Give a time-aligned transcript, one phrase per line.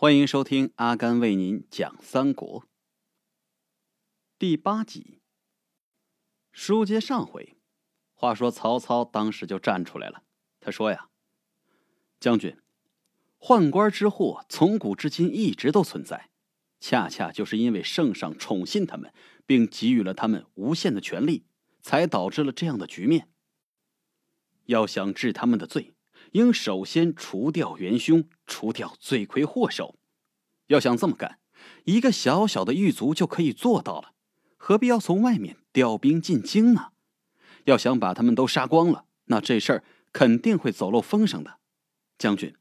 [0.00, 2.62] 欢迎收听阿甘为您讲三国
[4.38, 5.20] 第八集。
[6.52, 7.56] 书接上回，
[8.14, 10.22] 话说曹操当时就站出来了，
[10.60, 11.08] 他说：“呀，
[12.20, 12.56] 将军，
[13.40, 16.30] 宦官之祸从古至今一直都存在，
[16.78, 19.12] 恰恰就是因为圣上宠信他们，
[19.46, 21.44] 并给予了他们无限的权力，
[21.82, 23.28] 才导致了这样的局面。
[24.66, 25.94] 要想治他们的罪。”
[26.32, 29.98] 应首先除掉元凶，除掉罪魁祸首。
[30.66, 31.38] 要想这么干，
[31.84, 34.12] 一个小小的狱卒就可以做到了，
[34.56, 36.92] 何必要从外面调兵进京呢？
[37.64, 41.58] 要想把他们都杀光了，那这事儿肯定会走漏风声的。
[42.18, 42.54] 将军，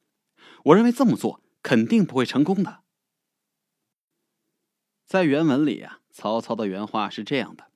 [0.66, 2.84] 我认为这么做肯定不会成功的。
[5.06, 7.72] 在原文里啊，曹操的原话是这样的：“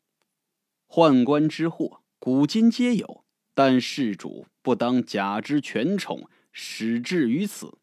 [0.88, 3.24] 宦官之祸，古今皆有。”
[3.54, 7.78] 但事主不当假之权宠，始至于此。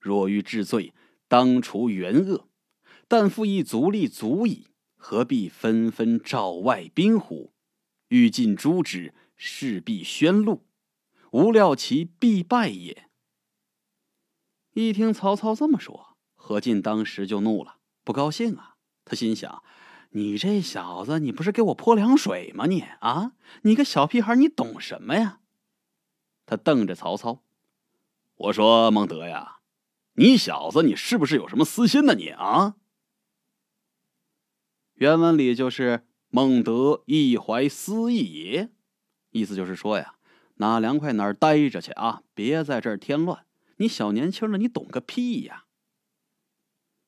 [0.00, 0.94] 若欲治罪，
[1.28, 2.48] 当除元恶。
[3.06, 7.52] 但复一足力足矣，何必纷纷召外宾乎？
[8.08, 10.66] 欲尽诛之，势必宣露。
[11.32, 13.08] 无料其必败也。
[14.74, 18.76] 一听曹操这么说，何进当时就怒了，不高兴啊。
[19.04, 19.62] 他心想。
[20.10, 22.66] 你这小子，你不是给我泼凉水吗？
[22.66, 25.40] 你啊，你个小屁孩，你懂什么呀？
[26.46, 27.42] 他瞪着曹操，
[28.36, 29.58] 我说：“孟德呀，
[30.14, 32.14] 你小子，你是不是有什么私心呢？
[32.14, 32.76] 你啊？”
[34.94, 38.70] 原文里就是“孟德亦怀私意也”，
[39.30, 40.14] 意思就是说呀，
[40.54, 43.44] 哪凉快哪儿待着去啊，别在这儿添乱。
[43.76, 45.66] 你小年轻的，你懂个屁呀！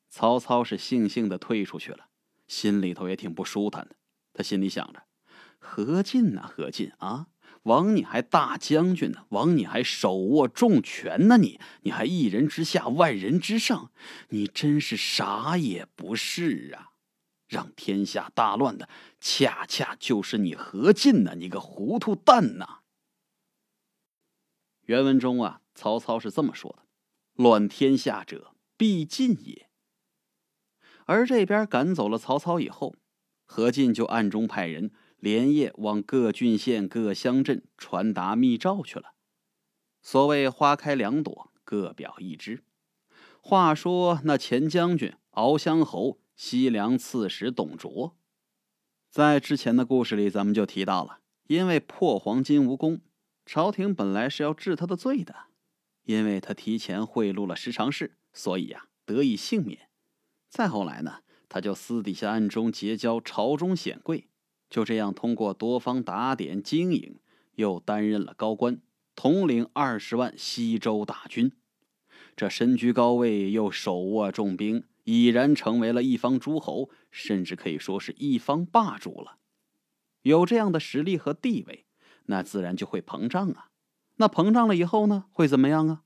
[0.07, 2.10] 曹操是悻悻的退出去了。
[2.51, 3.95] 心里头也挺不舒坦的，
[4.33, 5.03] 他心里想着：
[5.57, 7.27] 何进呐，何进啊，
[7.63, 13.93] 枉你还大将军呢，枉你还手握重权呢，你你还一人之下，万人之上，
[14.31, 16.91] 你真是啥也不是啊！
[17.47, 18.89] 让天下大乱的，
[19.21, 22.79] 恰恰就是你何进呐，你个糊涂蛋呐！
[24.81, 26.85] 原文中啊，曹操是这么说的
[27.41, 29.67] ：“乱天下者，必进也。”
[31.05, 32.95] 而这边赶走了曹操以后，
[33.45, 39.13] 何进就暗中派人连夜往各郡县、各乡镇传达密诏去了。
[40.01, 42.63] 所谓花开两朵，各表一枝。
[43.41, 48.15] 话说那前将军敖乡侯西凉刺史董卓，
[49.09, 53.01] 在之前的故事里，咱们就提到了，因为破黄金无功，
[53.45, 55.35] 朝廷本来是要治他的罪的，
[56.03, 59.90] 因为他提前贿赂了十常侍，所以呀，得以幸免。
[60.51, 64.27] 再后来呢，他就私底下暗中结交朝中显贵，
[64.69, 67.19] 就这样通过多方打点经营，
[67.55, 68.81] 又担任了高官，
[69.15, 71.53] 统领二十万西周大军。
[72.35, 79.37] 这身居高位，又手握重兵，已然成为了一方诸侯，甚至可以说是一方霸主了。
[80.23, 81.85] 有这样的实力和地位，
[82.25, 83.69] 那自然就会膨胀啊。
[84.17, 86.03] 那膨胀了以后呢，会怎么样啊？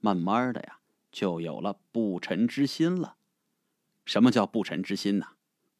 [0.00, 0.80] 慢慢的呀，
[1.12, 3.18] 就有了不臣之心了。
[4.04, 5.26] 什么叫不臣之心呢？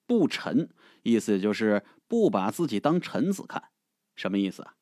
[0.07, 0.69] 不臣
[1.03, 3.71] 意思就是不把自己当臣子看，
[4.15, 4.75] 什么意思啊？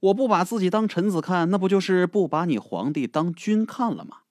[0.00, 4.22] 我不把自己当臣子看，那不就是不把你皇帝当君看了吗？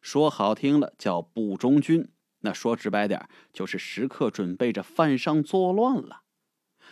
[0.00, 2.08] 说好听了叫不忠君，
[2.40, 6.22] 那说直白点就是时刻准备着犯上作乱了。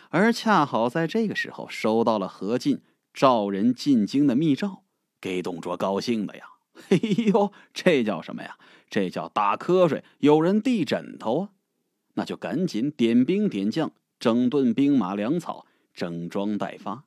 [0.09, 2.83] 而恰好在这个时候收到了何进
[3.13, 4.83] 召人进京的密诏，
[5.21, 6.56] 给董卓高兴的呀！
[6.87, 6.97] 嘿
[7.33, 8.57] 呦，这叫什么呀？
[8.89, 11.49] 这叫打瞌睡，有人递枕头啊！
[12.13, 17.05] 那就赶紧点兵点将，整顿兵马粮草，整装待发。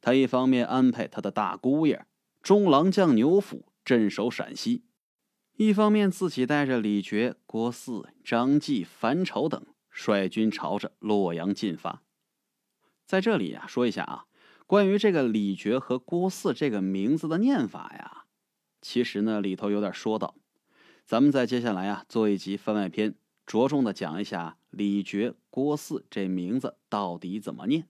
[0.00, 2.06] 他一方面安排他的大姑爷
[2.42, 4.84] 中郎将牛辅镇守陕西，
[5.56, 12.02] 一方面自己带着李傕、郭汜、张继、樊稠等率军朝着洛阳进发。
[13.06, 14.26] 在这里呀，说一下啊，
[14.66, 18.24] 关于这个李傕和郭汜这个名字的念法呀，
[18.80, 20.34] 其实呢里头有点说道。
[21.04, 23.14] 咱们在接下来啊做一集番外篇，
[23.46, 27.88] 着重的讲一下李傕、郭汜这名字到底怎么念。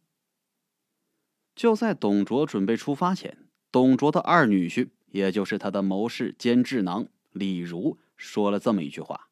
[1.57, 9.29] 就在董卓准备出发前，董卓的二女婿，也就是他的谋士兼智囊李儒，说了这么一句话：“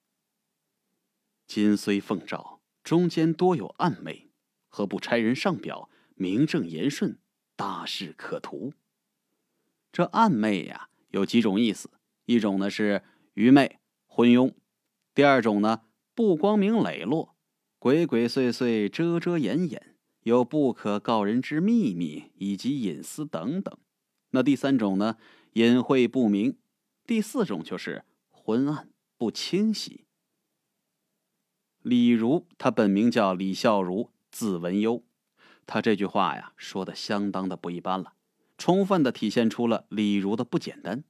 [1.46, 4.28] 今虽奉诏，中间多有暗昧，
[4.66, 7.20] 何不差人上表，名正言顺，
[7.54, 8.72] 大事可图？”
[9.92, 11.90] 这暗昧呀，有几种意思，
[12.24, 13.02] 一种呢是。
[13.36, 14.54] 愚昧、昏庸；
[15.14, 15.82] 第二种呢，
[16.14, 17.36] 不光明磊落，
[17.78, 23.76] 鬼鬼祟祟、遮遮掩掩，有不可告人之秘密以及隐私等等。
[24.30, 25.18] 那第三种呢，
[25.52, 26.52] 隐晦不明；
[27.06, 28.88] 第四种就是昏暗
[29.18, 30.06] 不清晰。
[31.82, 35.04] 李儒他本名叫李孝儒，字文幽。
[35.66, 38.14] 他这句话呀，说的相当的不一般了，
[38.58, 41.04] 充分的体现出了李儒的不简单。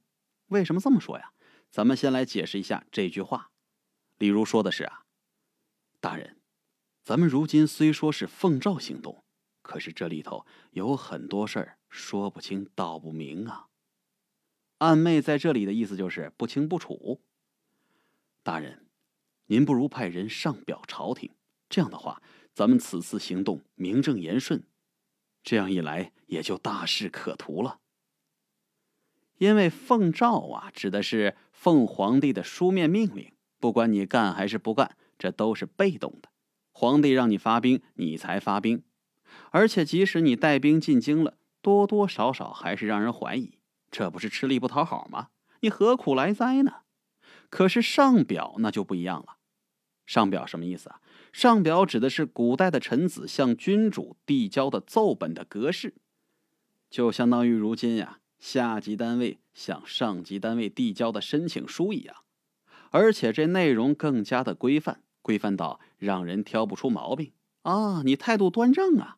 [0.47, 1.33] 为什么这么说呀？
[1.69, 3.51] 咱们先来解释一下这句话。
[4.17, 5.03] 李儒说的是啊，
[5.99, 6.37] 大人，
[7.03, 9.23] 咱们如今虽说是奉诏行动，
[9.61, 13.67] 可是这里头有很多事儿说不清道不明啊。
[14.79, 17.21] 暗昧在这里的意思就是不清不楚。
[18.43, 18.87] 大人，
[19.47, 21.31] 您不如派人上表朝廷，
[21.69, 22.21] 这样的话。
[22.53, 24.63] 咱们此次行动名正言顺，
[25.47, 27.79] 这样一来也就大事可图了。
[29.37, 36.27] 因为奉诏啊，指的是奉皇帝的书面命令，不管你干还是不干，这都是被动的。
[36.73, 38.83] 皇帝让你发兵，你才发兵，
[39.51, 43.57] 而且即使你带兵进京了，多多少少还是让人怀疑，
[43.89, 45.29] 这不是吃力不讨好吗？
[45.61, 46.81] 你何苦来哉呢？
[47.49, 49.37] 可是上表那就不一样了。
[50.05, 50.99] 上表什么意思啊？
[51.31, 55.93] 上表指的是古代的臣子向君主递交的奏本的格式，
[56.89, 62.15] 就相当于如今呀下级单位向上级单位递交的申请书一样，
[62.91, 67.31] 而且这内容更加的规范，规范到让人挑不出毛病
[67.63, 68.01] 啊！
[68.03, 69.17] 你态度端正啊！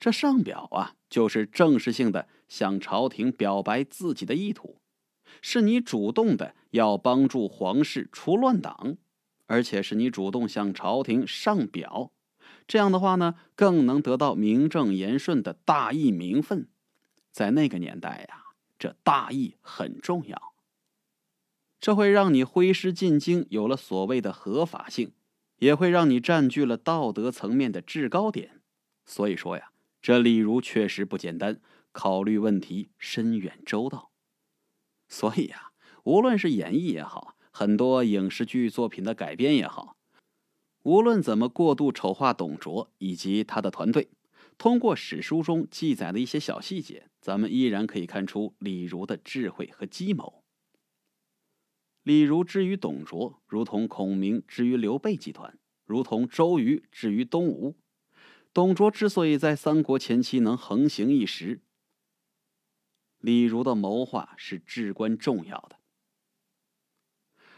[0.00, 4.80] 这上表啊，就是正式性的向朝廷表白自己的意图，
[5.40, 8.98] 是你主动的要帮助皇室除乱党。
[9.46, 12.12] 而且是你主动向朝廷上表，
[12.66, 16.68] 这样的话呢，更能得到名正言顺的大义名分。
[17.30, 18.44] 在那个年代呀，
[18.78, 20.54] 这大义很重要，
[21.78, 25.12] 这会让你挥师进京有了所谓的合法性，
[25.58, 28.60] 也会让你占据了道德层面的制高点。
[29.04, 29.70] 所以说呀，
[30.02, 31.60] 这李儒确实不简单，
[31.92, 34.10] 考虑问题深远周到。
[35.06, 35.70] 所以呀，
[36.02, 37.35] 无论是演绎也好。
[37.58, 39.96] 很多影视剧作品的改编也好，
[40.82, 44.10] 无论怎么过度丑化董卓以及他的团队，
[44.58, 50.44] 通过史书中记载的一些小细节，咱们依然可以看出李儒的智慧和计谋。
[52.02, 57.74] 李儒之于董卓，如同孔明之于刘备集团，如同周瑜之于东吴。
[58.52, 61.62] 董卓之所以在三国前期能横行一时，
[63.18, 65.78] 李儒的谋划是至关重要的。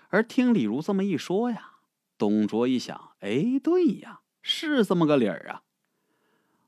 [0.08, 1.76] 而听李儒这么一说呀，
[2.16, 5.62] 董卓一想，哎，对呀，是这么个理儿啊！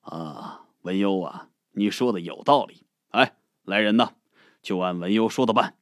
[0.02, 2.86] 啊，文幽啊，你说的有道理。
[3.08, 4.14] 哎，来人呐，
[4.62, 5.76] 就按文幽说的办。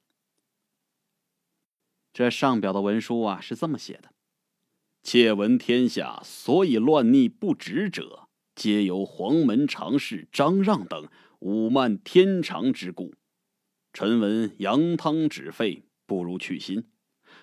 [2.12, 4.10] 这上表的文书啊，是这么写的：
[5.02, 11.08] 窃闻天下所以乱逆不止者，皆由黄门常侍张让等
[11.40, 13.14] 侮慢天长之故。
[13.92, 16.86] 臣闻羊汤止沸，不如去心。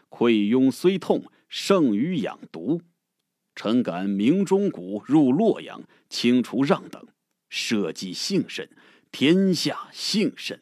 [0.09, 2.81] 溃痈虽痛，胜于养毒。
[3.55, 7.07] 臣敢明中鼓入洛阳，清除让等，
[7.49, 8.69] 社稷幸甚，
[9.11, 10.61] 天下幸甚。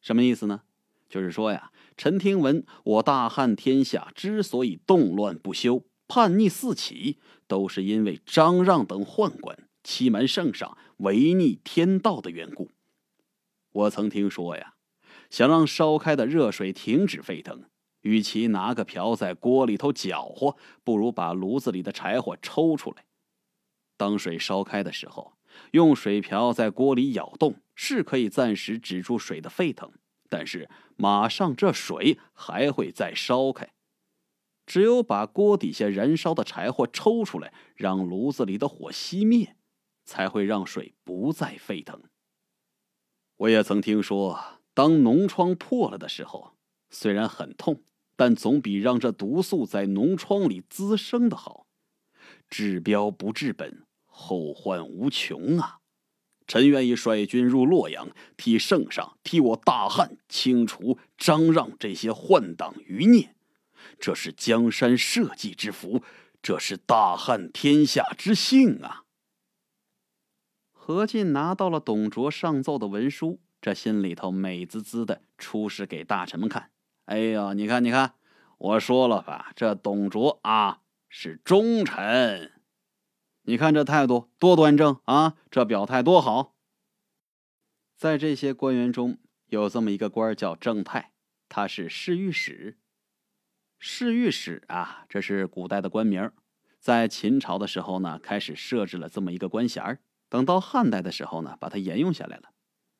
[0.00, 0.62] 什么意思呢？
[1.08, 12.70] 就是说呀，臣听闻我大汉天下之所以动乱不休、叛逆四起，都是因为张让等宦官欺瞒圣上、违逆天道的缘故。
[13.70, 14.74] 我曾听说呀，
[15.30, 17.62] 想让烧开的热水停止沸腾。
[18.06, 23.04] 与其拿个瓢在锅里头搅和，不如把炉子里的柴火抽出来。
[23.96, 25.32] 当水烧开的时候，
[25.72, 29.90] 用水瓢在锅里舀动，是可以暂时止住水的沸腾，
[30.28, 33.68] 但是马上这水还会再烧开。
[34.66, 39.56] 只有把锅底下燃烧的柴火抽出来，让炉子里的火熄灭，
[40.04, 42.04] 才会让水不再沸腾。
[43.38, 46.54] 我也曾听说，当脓疮破了的时候，
[46.88, 47.82] 虽然很痛。
[48.16, 51.66] 但总比让这毒素在脓疮里滋生的好。
[52.48, 55.78] 治标不治本，后患无穷啊！
[56.46, 63.34] 臣愿意率军入洛阳，替圣上、替我大汉清除张让这些宦党余孽。
[63.98, 66.02] 这是江山社稷之福，
[66.40, 69.02] 这是大汉天下之幸啊！
[70.70, 76.70] 何进拿到了董卓上奏的文书，这心里头美滋滋的，出示给大臣们看。
[77.06, 78.14] 哎呀，你看，你看，
[78.58, 82.52] 我说了吧，这董卓啊是忠臣，
[83.42, 86.56] 你看这态度多端正啊，这表态多好。
[87.96, 91.12] 在这些官员中有这么一个官叫正太，
[91.48, 92.76] 他是侍御史。
[93.78, 96.32] 侍御史啊，这是古代的官名，
[96.80, 102.50] 在秦朝的时候呢，开始设置了这么一个官衔等到汉代的时候呢，把它沿用下来了。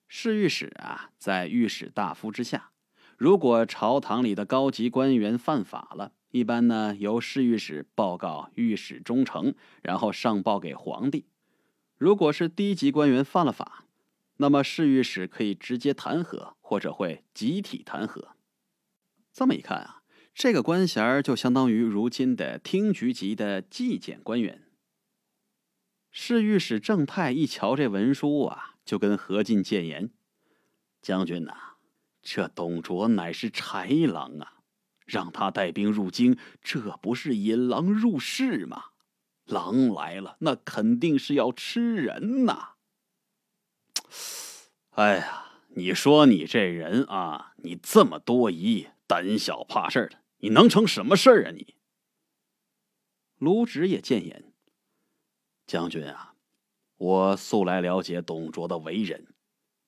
[0.06, 2.70] 侍御史啊，在御史大夫之下。
[3.16, 11.24] 如果朝堂里的高级官员犯法了，一般呢由侍御史报告御史中丞，然后上报给皇帝。
[11.96, 13.86] 如果是低级官员犯了法，
[14.36, 18.32] 那么侍御史可以直接弹劾，或者会集体弹劾。
[19.32, 20.02] 这么一看啊，
[20.34, 24.64] 这个官衔就相当于如今的厅局级的纪检官员。
[26.10, 30.10] 侍御史正太一瞧这文书啊，就跟何进谏言
[31.00, 31.75] ：“将军呐。”
[32.28, 34.54] 这董卓乃是豺狼啊，
[35.04, 38.86] 让他带兵入京，这不是引狼入室吗？
[39.44, 42.70] 狼来了，那肯定是要吃人呐！
[44.90, 51.52] 哎呀，你说你这人啊，你这么多疑、胆小怕事的，你能成什么事儿啊？
[51.52, 51.76] 你
[53.38, 54.52] 卢植也谏言
[55.64, 56.34] ：“将军啊，
[56.96, 59.32] 我素来了解董卓的为人，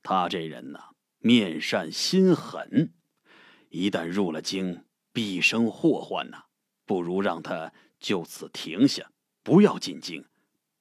[0.05, 0.79] 他这人呢。”
[1.21, 2.95] 面善心狠，
[3.71, 6.45] 一旦入了京，必生祸患呐！
[6.85, 9.11] 不如让他就此停下，
[9.43, 10.25] 不要进京，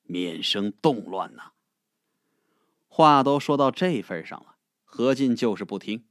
[0.04, 1.52] 免生动乱呐。
[2.88, 6.06] 话都说到这份上了，何进就是不听。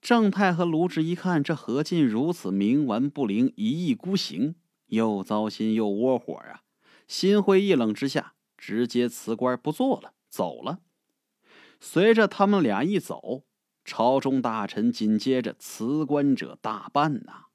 [0.00, 4.54] 郑泰和卢植一看这何进如此冥顽不灵、一意孤行，
[4.86, 6.62] 又糟心又窝火啊！
[7.08, 10.80] 心灰意冷之下，直接辞官不做了，走了。
[11.80, 13.44] 随着他们俩一走，
[13.84, 17.46] 朝中大臣紧接着辞官者大半呐。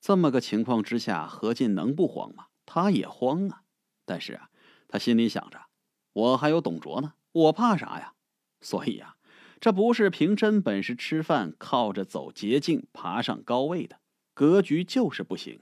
[0.00, 2.46] 这么个情况之下，何进能不慌吗？
[2.66, 3.62] 他也慌啊。
[4.04, 4.50] 但是啊，
[4.86, 5.66] 他心里想着，
[6.12, 8.14] 我还有董卓呢，我怕啥呀？
[8.60, 9.16] 所以呀，
[9.60, 14.00] 这不是凭真本事吃饭，靠着走捷径爬上高位的
[14.34, 15.60] 格局就是不行。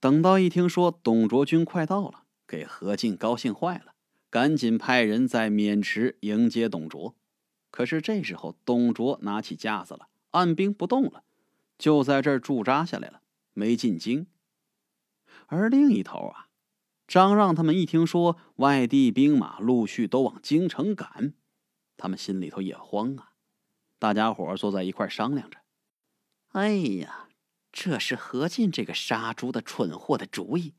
[0.00, 3.94] 等到一听说董卓军快到了，给何进高兴坏了。
[4.30, 7.16] 赶紧派人在渑池迎接董卓，
[7.70, 11.24] 可是这时候董卓拿起架子了，按兵不动了，
[11.78, 13.22] 就在这儿驻扎下来了，
[13.54, 14.26] 没进京。
[15.46, 16.48] 而另一头啊，
[17.06, 21.32] 张让他们一听说外地兵马陆续都往京城赶，
[21.96, 23.32] 他们心里头也慌啊。
[23.98, 25.58] 大家伙坐在一块商量着
[26.52, 27.28] ：“哎呀，
[27.72, 30.74] 这是何进这个杀猪的蠢货的主意，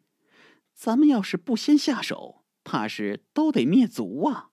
[0.76, 2.39] 咱们要是不先下手。”
[2.70, 4.52] 怕是都得灭族啊！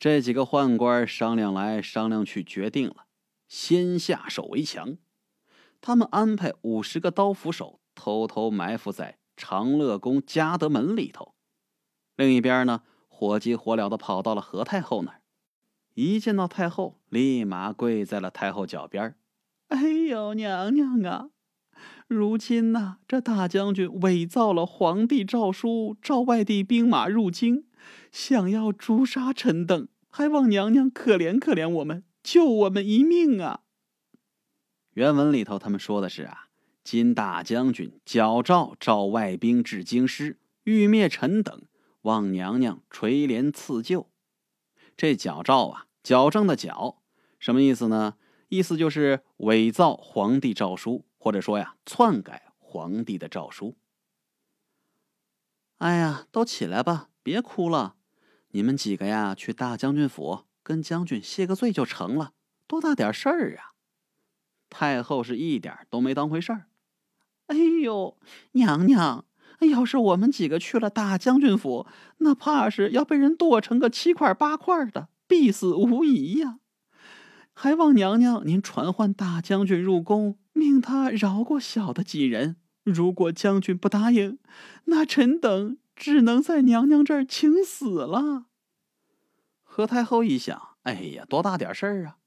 [0.00, 3.06] 这几个宦官商量来商量去，决定了
[3.46, 4.98] 先下手为强。
[5.80, 11.36] 他们安排五十个刀斧手偷偷埋伏在长乐宫嘉德门里头。
[12.16, 15.22] 另一边呢，火急火燎的跑到了何太后那儿，
[15.94, 19.14] 一见到太后，立马跪在了太后脚边
[19.68, 21.30] 哎呦，娘娘啊！
[22.08, 27.64] 如今呐，这大将军伪造了皇帝诏书，召外地兵马入京，
[28.10, 33.60] 想要诛杀臣等，还望娘娘可怜可怜我们，救我们一命啊！
[34.92, 36.48] 原文里头他们说的是啊，
[36.84, 41.62] 今大将军矫诏召外兵至京师，欲灭臣等，
[42.02, 44.10] 望娘娘垂怜赐救。
[44.96, 47.02] 这矫诏啊，矫正的矫，
[47.38, 48.16] 什么意思呢？
[48.48, 51.06] 意思就是伪造皇帝诏书。
[51.22, 53.76] 或者说呀，篡改皇帝的诏书。
[55.78, 57.94] 哎呀，都起来吧，别哭了。
[58.48, 62.32] 你们几个呀，去大将军府跟将军谢个罪就成了，
[62.66, 63.70] 多大点事儿啊！
[64.68, 66.66] 太后是一点都没当回事儿。
[67.46, 68.18] 哎呦，
[68.54, 69.24] 娘娘，
[69.70, 71.86] 要是我们几个去了大将军府，
[72.18, 76.58] 那怕是要被人剁成个七块八块的，必死无疑呀！
[77.54, 80.38] 还望娘娘您传唤大将军入宫。
[80.54, 82.56] 命他饶过小的几人。
[82.84, 84.38] 如果将军不答应，
[84.84, 88.46] 那臣等只能在娘娘这儿请死了。
[89.62, 92.18] 何太后一想，哎呀，多大点事儿啊！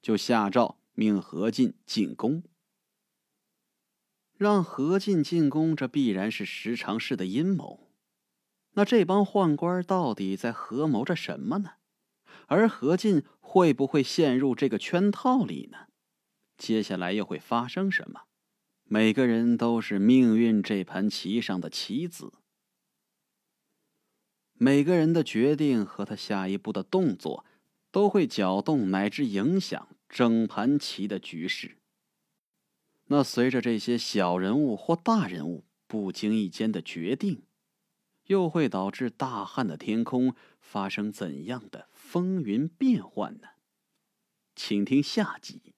[0.00, 2.42] 就下诏命何进进宫。
[4.36, 7.90] 让何进进宫，这必然是十常侍的阴谋。
[8.72, 11.72] 那这帮宦官到底在合谋着什么呢？
[12.46, 15.88] 而何进会不会陷入这个圈套里呢？
[16.56, 18.22] 接下来又会发生什么？
[18.84, 22.32] 每个人都是命运这盘棋上的棋子，
[24.52, 27.44] 每个人的决定和他下一步的动作，
[27.90, 31.78] 都会搅动乃至影响整盘棋的局势。
[33.06, 37.42] 那随着这些小人物或大人物不经意间的决定，
[38.26, 43.48] 又会导致大汉的天空发生怎样的风云变幻呢？
[44.54, 45.74] 请听下集。